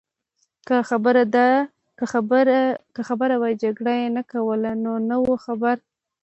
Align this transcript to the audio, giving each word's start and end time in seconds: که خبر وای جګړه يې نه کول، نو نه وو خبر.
که 2.97 3.03
خبر 3.07 3.29
وای 3.41 3.53
جګړه 3.63 3.93
يې 4.01 4.07
نه 4.17 4.23
کول، 4.31 4.61
نو 4.83 4.93
نه 5.09 5.15
وو 5.21 5.35
خبر. 5.45 5.75